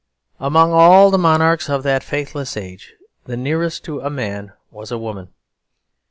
Among 0.39 0.71
all 0.73 1.11
the 1.11 1.19
monarchs 1.19 1.69
of 1.69 1.83
that 1.83 2.03
faithless 2.03 2.57
age, 2.57 2.95
the 3.25 3.37
nearest 3.37 3.83
to 3.83 3.99
a 3.99 4.09
man 4.09 4.51
was 4.71 4.91
a 4.91 4.97
woman. 4.97 5.27